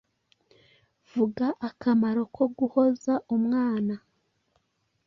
Vuga 1.11 1.47
akamaro 1.69 2.21
ko 2.35 2.43
guhoza 2.57 3.13
umwana. 3.35 3.95